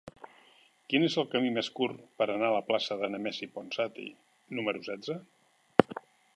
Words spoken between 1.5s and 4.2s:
més curt per anar a la plaça de Nemesi Ponsati